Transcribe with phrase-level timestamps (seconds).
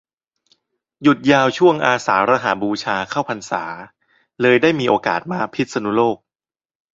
[1.01, 3.63] หยุดยาวช่วง อาสาฬบูชาเข้าพรรษา
[4.41, 6.17] เลยได้มีโอกาสมาพิษณุโลก